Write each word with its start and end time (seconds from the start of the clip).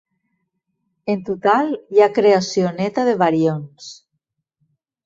En 1.15 1.21
total, 1.27 1.69
hi 1.97 2.01
ha 2.01 2.09
creació 2.17 2.73
neta 2.81 3.07
de 3.11 3.17
barions. 3.25 3.95